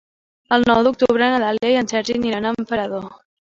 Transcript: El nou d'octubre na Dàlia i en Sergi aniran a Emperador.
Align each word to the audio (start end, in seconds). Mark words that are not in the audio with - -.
El 0.55 0.63
nou 0.69 0.79
d'octubre 0.87 1.27
na 1.33 1.41
Dàlia 1.43 1.71
i 1.75 1.77
en 1.83 1.91
Sergi 1.93 2.17
aniran 2.21 2.49
a 2.49 2.55
Emperador. 2.57 3.07